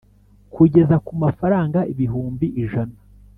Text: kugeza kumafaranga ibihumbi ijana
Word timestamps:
kugeza 0.53 0.95
kumafaranga 1.05 1.79
ibihumbi 1.93 2.47
ijana 2.63 2.95